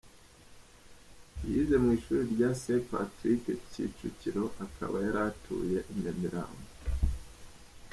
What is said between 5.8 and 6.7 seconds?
i Nyamirambo.